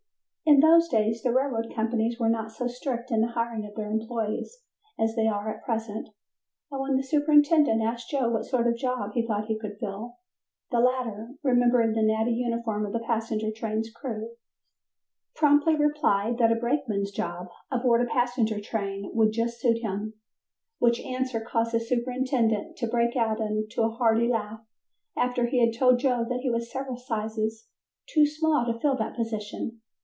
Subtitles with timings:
[0.43, 3.89] In those days, the railroad companies were not so strict in the hiring of their
[3.89, 4.57] employees
[4.99, 6.09] as they are at present,
[6.69, 10.17] and when the superintendent asked Joe what sort of job he thought he could fill,
[10.69, 14.31] the latter, remembering the natty uniform of the passenger train's crew,
[15.35, 20.15] promptly replied that a brakeman's job aboard a passenger train would just suit him,
[20.79, 24.59] which answer caused the superintendent to break out into a hearty laugh,
[25.15, 27.69] after he had told Joe that he was several sizes
[28.05, 29.79] too small to fill that position.